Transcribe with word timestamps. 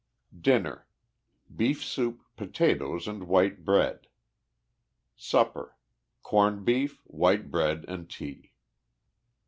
Dinner.— 0.35 0.87
Beef 1.57 1.83
soup, 1.83 2.23
potatoes 2.35 3.07
and 3.07 3.27
white 3.27 3.63
bread. 3.63 4.07
Supper.— 5.15 5.75
Corned 6.23 6.65
beef, 6.65 7.01
white 7.05 7.51
bread 7.51 7.85
and 7.87 8.09
tea. 8.09 8.51